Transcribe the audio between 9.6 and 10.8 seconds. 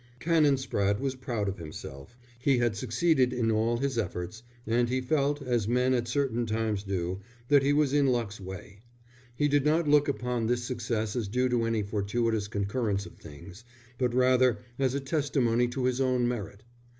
not look upon this